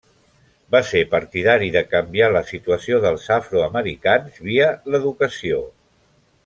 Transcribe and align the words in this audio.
Va 0.75 0.79
ser 0.91 1.01
partidari 1.11 1.67
de 1.75 1.83
canviar 1.91 2.31
la 2.37 2.43
situació 2.53 2.99
dels 3.05 3.29
afroamericans 3.39 4.43
via 4.51 4.75
l'educació. 4.93 5.65